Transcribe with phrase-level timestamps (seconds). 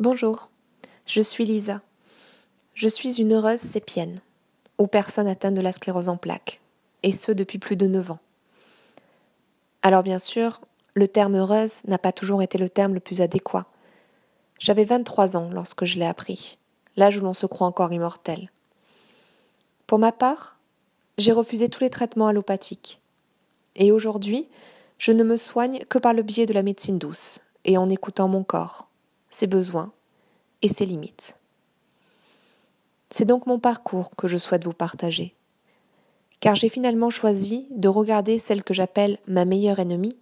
[0.00, 0.48] Bonjour,
[1.04, 1.82] je suis Lisa.
[2.72, 4.16] Je suis une heureuse sépienne,
[4.78, 6.62] aux personnes atteintes de la sclérose en plaques,
[7.02, 8.18] et ce depuis plus de neuf ans.
[9.82, 10.62] Alors bien sûr,
[10.94, 13.66] le terme heureuse n'a pas toujours été le terme le plus adéquat.
[14.58, 16.56] J'avais 23 ans lorsque je l'ai appris,
[16.96, 18.50] l'âge où l'on se croit encore immortel.
[19.86, 20.56] Pour ma part,
[21.18, 23.02] j'ai refusé tous les traitements allopathiques.
[23.76, 24.48] Et aujourd'hui,
[24.96, 28.28] je ne me soigne que par le biais de la médecine douce et en écoutant
[28.28, 28.86] mon corps,
[29.30, 29.92] ses besoins
[30.62, 31.38] et ses limites.
[33.10, 35.34] C'est donc mon parcours que je souhaite vous partager.
[36.40, 40.16] Car j'ai finalement choisi de regarder celle que j'appelle ma meilleure ennemie,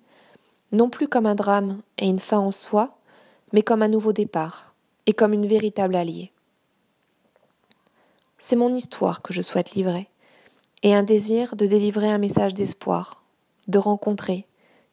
[0.72, 2.98] non plus comme un drame et une fin en soi,
[3.52, 4.74] mais comme un nouveau départ
[5.06, 6.32] et comme une véritable alliée.
[8.36, 10.08] C'est mon histoire que je souhaite livrer,
[10.82, 13.24] et un désir de délivrer un message d'espoir,
[13.66, 14.46] de rencontrer,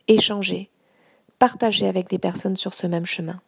[0.07, 0.69] échanger,
[1.37, 3.39] partager avec des personnes sur ce même chemin.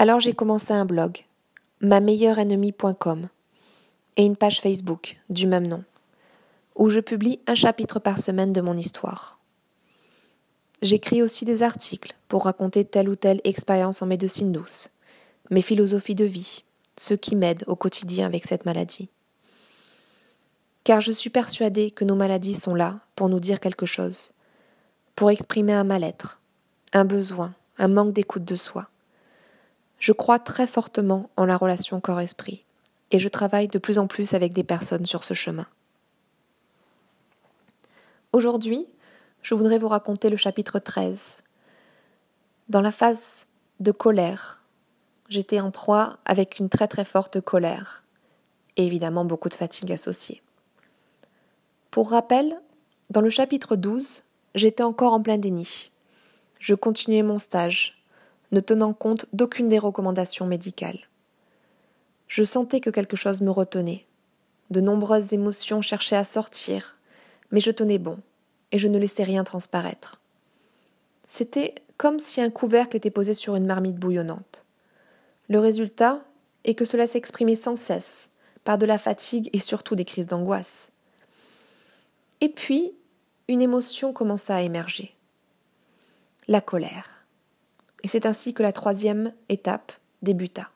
[0.00, 1.26] Alors j'ai commencé un blog,
[1.82, 3.28] ma meilleure ennemie.com,
[4.16, 5.84] et une page Facebook du même nom,
[6.74, 9.38] où je publie un chapitre par semaine de mon histoire.
[10.80, 14.88] J'écris aussi des articles pour raconter telle ou telle expérience en médecine douce,
[15.50, 16.64] mes philosophies de vie,
[16.96, 19.10] ce qui m'aide au quotidien avec cette maladie.
[20.82, 24.32] Car je suis persuadée que nos maladies sont là pour nous dire quelque chose,
[25.14, 26.40] pour exprimer un mal-être,
[26.94, 28.88] un besoin, un manque d'écoute de soi.
[30.00, 32.64] Je crois très fortement en la relation corps-esprit,
[33.10, 35.66] et je travaille de plus en plus avec des personnes sur ce chemin.
[38.32, 38.86] Aujourd'hui,
[39.42, 41.44] je voudrais vous raconter le chapitre 13.
[42.70, 44.62] Dans la phase de colère,
[45.28, 48.02] j'étais en proie avec une très très forte colère
[48.76, 50.42] et évidemment beaucoup de fatigue associée.
[51.90, 52.58] Pour rappel,
[53.10, 54.22] dans le chapitre 12,
[54.54, 55.90] j'étais encore en plein déni.
[56.58, 57.99] Je continuais mon stage,
[58.52, 61.08] ne tenant compte d'aucune des recommandations médicales.
[62.28, 64.06] Je sentais que quelque chose me retenait.
[64.70, 66.96] De nombreuses émotions cherchaient à sortir,
[67.50, 68.18] mais je tenais bon,
[68.72, 70.20] et je ne laissais rien transparaître.
[71.26, 74.64] C'était comme si un couvercle était posé sur une marmite bouillonnante.
[75.48, 76.22] Le résultat
[76.64, 78.32] est que cela s'exprimait sans cesse,
[78.64, 80.92] par de la fatigue et surtout des crises d'angoisse.
[82.40, 82.92] Et puis,
[83.48, 85.14] une émotion commença à émerger.
[86.48, 87.19] La colère.
[88.02, 90.70] Et c'est ainsi que la troisième étape débuta.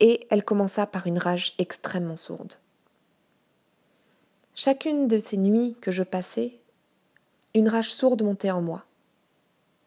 [0.00, 2.54] Et elle commença par une rage extrêmement sourde.
[4.54, 6.58] Chacune de ces nuits que je passais,
[7.54, 8.84] une rage sourde montait en moi.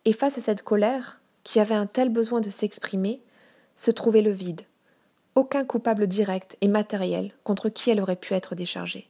[0.06, 3.22] Et face à cette colère, qui avait un tel besoin de s'exprimer,
[3.76, 4.62] se trouvait le vide.
[5.36, 9.08] Aucun coupable direct et matériel contre qui elle aurait pu être déchargée.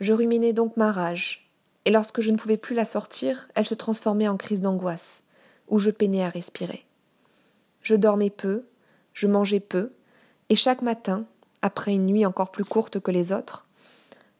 [0.00, 1.45] Je ruminais donc ma rage,
[1.86, 5.22] et lorsque je ne pouvais plus la sortir, elle se transformait en crise d'angoisse,
[5.68, 6.84] où je peinais à respirer.
[7.80, 8.66] Je dormais peu,
[9.14, 9.92] je mangeais peu,
[10.48, 11.24] et chaque matin,
[11.62, 13.66] après une nuit encore plus courte que les autres,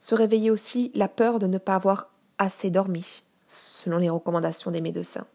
[0.01, 4.81] se réveillait aussi la peur de ne pas avoir assez dormi, selon les recommandations des
[4.81, 5.25] médecins.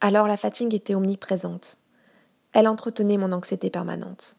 [0.00, 1.78] Alors la fatigue était omniprésente.
[2.52, 4.36] Elle entretenait mon anxiété permanente.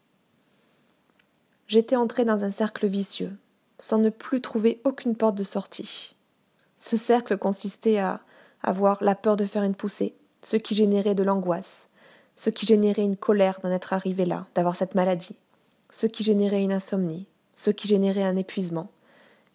[1.66, 3.36] J'étais entré dans un cercle vicieux,
[3.78, 6.14] sans ne plus trouver aucune porte de sortie.
[6.78, 8.20] Ce cercle consistait à
[8.62, 11.90] avoir la peur de faire une poussée, ce qui générait de l'angoisse,
[12.34, 15.36] ce qui générait une colère d'en être arrivé là, d'avoir cette maladie,
[15.90, 18.90] ce qui générait une insomnie, ce qui générait un épuisement.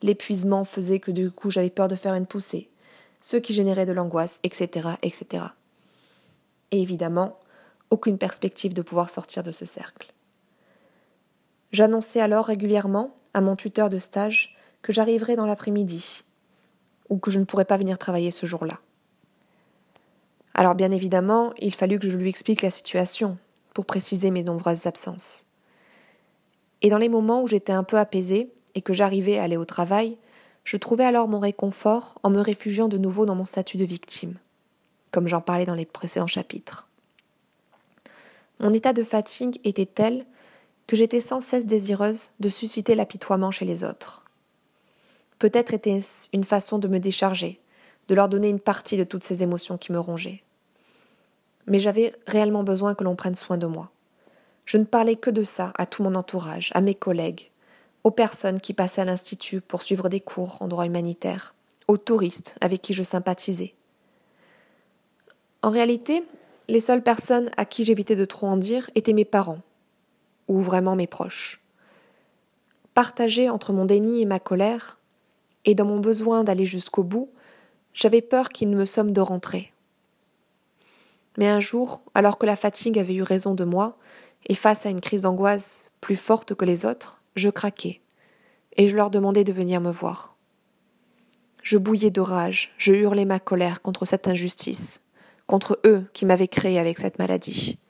[0.01, 2.69] L'épuisement faisait que du coup j'avais peur de faire une poussée,
[3.19, 5.43] ce qui générait de l'angoisse, etc., etc
[6.71, 7.37] et évidemment
[7.89, 10.13] aucune perspective de pouvoir sortir de ce cercle.
[11.71, 16.23] J'annonçais alors régulièrement à mon tuteur de stage que j'arriverais dans l'après-midi
[17.09, 18.79] ou que je ne pourrais pas venir travailler ce jour-là.
[20.53, 23.37] Alors bien évidemment, il fallut que je lui explique la situation
[23.73, 25.45] pour préciser mes nombreuses absences.
[26.81, 29.65] Et dans les moments où j'étais un peu apaisée et que j'arrivais à aller au
[29.65, 30.17] travail,
[30.63, 34.37] je trouvais alors mon réconfort en me réfugiant de nouveau dans mon statut de victime
[35.11, 36.87] comme j'en parlais dans les précédents chapitres.
[38.59, 40.25] Mon état de fatigue était tel
[40.91, 44.25] que j'étais sans cesse désireuse de susciter l'apitoiement chez les autres.
[45.39, 47.61] Peut-être était-ce une façon de me décharger,
[48.09, 50.43] de leur donner une partie de toutes ces émotions qui me rongeaient.
[51.65, 53.89] Mais j'avais réellement besoin que l'on prenne soin de moi.
[54.65, 57.51] Je ne parlais que de ça à tout mon entourage, à mes collègues,
[58.03, 61.55] aux personnes qui passaient à l'Institut pour suivre des cours en droit humanitaire,
[61.87, 63.75] aux touristes avec qui je sympathisais.
[65.61, 66.25] En réalité,
[66.67, 69.61] les seules personnes à qui j'évitais de trop en dire étaient mes parents,
[70.51, 71.61] ou vraiment mes proches.
[72.93, 74.99] Partagé entre mon déni et ma colère,
[75.63, 77.29] et dans mon besoin d'aller jusqu'au bout,
[77.93, 79.73] J'avais peur qu'il ne me somme de rentrer.
[81.37, 83.97] Mais un jour, alors que la fatigue avait eu raison de moi,
[84.47, 87.99] et face à une crise d'angoisse plus forte que les autres, je craquai,
[88.77, 90.37] et je leur demandai de venir me voir.
[91.61, 95.01] Je bouillais de rage, je hurlais ma colère contre cette injustice,
[95.45, 97.80] contre eux qui m'avaient créé avec cette maladie.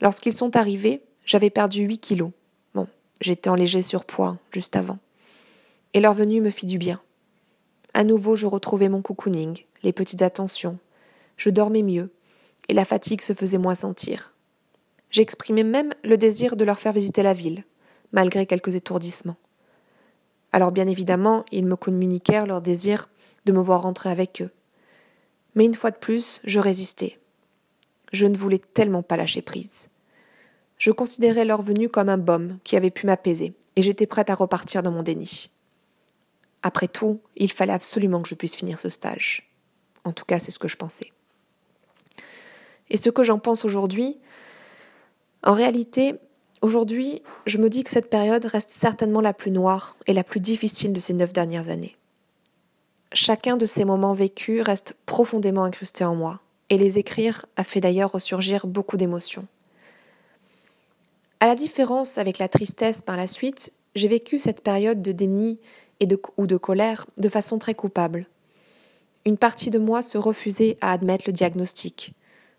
[0.00, 2.30] Lorsqu'ils sont arrivés, j'avais perdu huit kilos.
[2.74, 2.86] Bon,
[3.20, 4.98] j'étais en léger surpoids juste avant.
[5.94, 7.00] Et leur venue me fit du bien.
[7.94, 10.78] À nouveau, je retrouvais mon cocooning, les petites attentions.
[11.36, 12.10] Je dormais mieux,
[12.68, 14.34] et la fatigue se faisait moins sentir.
[15.10, 17.64] J'exprimais même le désir de leur faire visiter la ville,
[18.12, 19.36] malgré quelques étourdissements.
[20.52, 23.08] Alors bien évidemment, ils me communiquèrent leur désir
[23.46, 24.50] de me voir rentrer avec eux.
[25.54, 27.18] Mais une fois de plus, je résistais.
[28.12, 29.90] Je ne voulais tellement pas lâcher prise.
[30.78, 34.34] Je considérais leur venue comme un baume qui avait pu m'apaiser, et j'étais prête à
[34.34, 35.50] repartir dans mon déni.
[36.62, 39.48] Après tout, il fallait absolument que je puisse finir ce stage.
[40.04, 41.12] En tout cas, c'est ce que je pensais.
[42.90, 44.18] Et ce que j'en pense aujourd'hui,
[45.42, 46.14] en réalité,
[46.60, 50.40] aujourd'hui, je me dis que cette période reste certainement la plus noire et la plus
[50.40, 51.96] difficile de ces neuf dernières années.
[53.12, 57.80] Chacun de ces moments vécus reste profondément incrusté en moi, et les écrire a fait
[57.80, 59.46] d'ailleurs ressurgir beaucoup d'émotions.
[61.40, 65.58] À la différence avec la tristesse par la suite, j'ai vécu cette période de déni
[66.36, 68.26] ou de colère de façon très coupable.
[69.24, 72.14] Une partie de moi se refusait à admettre le diagnostic.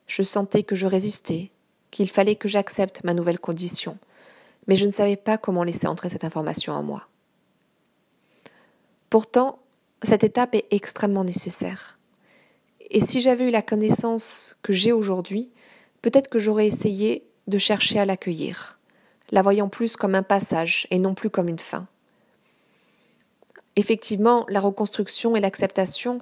[0.07, 1.51] Je sentais que je résistais,
[1.91, 3.97] qu'il fallait que j'accepte ma nouvelle condition,
[4.67, 7.07] mais je ne savais pas comment laisser entrer cette information en moi.
[9.09, 9.59] Pourtant,
[10.03, 11.96] cette étape est extrêmement nécessaire.
[12.89, 15.49] Et si j'avais eu la connaissance que j'ai aujourd'hui,
[16.01, 18.79] peut-être que j'aurais essayé de chercher à l'accueillir,
[19.31, 21.87] la voyant plus comme un passage et non plus comme une fin.
[23.75, 26.21] Effectivement, la reconstruction et l'acceptation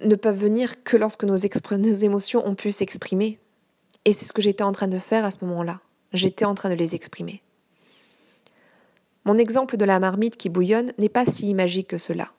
[0.00, 3.38] ne peuvent venir que lorsque nos, émotions ont pu s'exprimer.
[4.04, 5.80] Et c'est ce que j'étais en train de faire à ce moment-là.
[6.12, 7.42] J'étais en train de les exprimer.
[9.24, 12.32] Mon exemple de la marmite qui bouillonne n'est pas si magique que cela.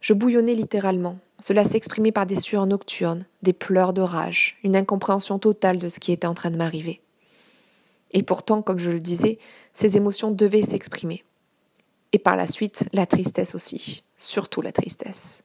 [0.00, 1.18] Je bouillonnais littéralement.
[1.40, 5.98] Cela s'exprimait par des sueurs nocturnes, des pleurs de rage, une incompréhension totale de ce
[5.98, 7.00] qui était en train de m'arriver.
[8.12, 9.38] Et pourtant, comme je le disais,
[9.72, 11.24] ces émotions devaient s'exprimer.
[12.12, 15.44] Et par la suite, la tristesse aussi, surtout la tristesse.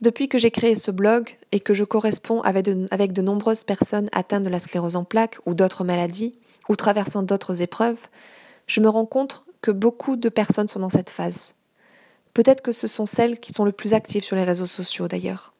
[0.00, 3.64] Depuis que j'ai créé ce blog et que je corresponds avec de, avec de nombreuses
[3.64, 6.34] personnes atteintes de la sclérose en plaques ou d'autres maladies,
[6.68, 8.08] ou traversant d'autres épreuves,
[8.66, 11.54] je me rends compte que beaucoup de personnes sont dans cette phase.
[12.34, 15.52] Peut-être que ce sont celles qui sont le plus actives sur les réseaux sociaux d'ailleurs.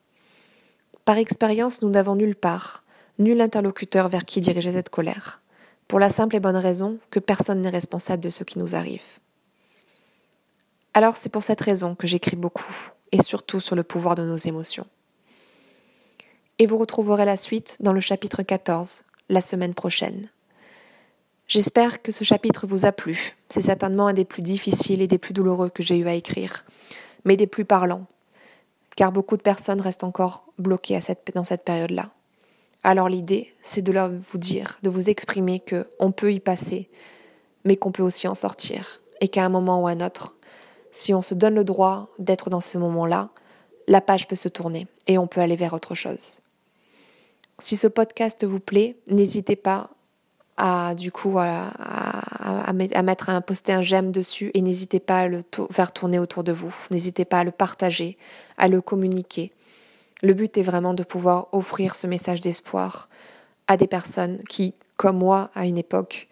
[1.05, 2.85] Par expérience, nous n'avons nulle part,
[3.19, 5.43] nul interlocuteur vers qui diriger cette colère,
[5.89, 9.19] pour la simple et bonne raison que personne n'est responsable de ce qui nous arrive.
[10.95, 14.37] Alors c'est pour cette raison que j'écris beaucoup, et surtout sur le pouvoir de nos
[14.37, 14.87] émotions.
[16.59, 20.29] Et vous retrouverez la suite dans le chapitre 14, la semaine prochaine.
[21.53, 23.37] J'espère que ce chapitre vous a plu.
[23.51, 26.65] C'est certainement un des plus difficiles et des plus douloureux que j'ai eu à écrire,
[27.27, 28.07] mais des plus parlants,
[28.97, 30.99] car beaucoup de personnes restent encore bloquées
[31.35, 32.09] dans cette période-là.
[32.85, 36.89] Alors l'idée, c'est de leur vous dire, de vous exprimer que on peut y passer,
[37.67, 40.35] mais qu'on peut aussi en sortir, et qu'à un moment ou à un autre,
[40.91, 43.29] si on se donne le droit d'être dans ce moment-là,
[43.89, 46.41] la page peut se tourner et on peut aller vers autre chose.
[47.59, 49.91] Si ce podcast vous plaît, n'hésitez pas
[50.56, 51.73] à du coup à,
[52.73, 56.53] mettre à poster un j'aime dessus et n'hésitez pas à le faire tourner autour de
[56.53, 56.75] vous.
[56.91, 58.17] N'hésitez pas à le partager,
[58.59, 59.53] à le communiquer.
[60.23, 63.09] Le but est vraiment de pouvoir offrir ce message d'espoir
[63.67, 66.29] à des personnes qui, comme moi à une époque,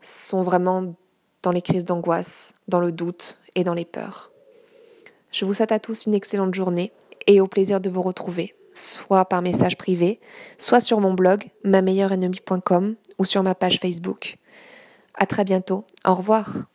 [0.00, 0.94] sont vraiment
[1.42, 4.30] dans les crises d'angoisse, dans le doute et dans les peurs.
[5.32, 6.92] Je vous souhaite à tous une excellente journée
[7.26, 10.20] et au plaisir de vous retrouver, soit par message privé,
[10.56, 11.82] soit sur mon blog ma
[13.18, 14.36] ou sur ma page Facebook.
[15.14, 15.84] À très bientôt.
[16.04, 16.68] Au revoir.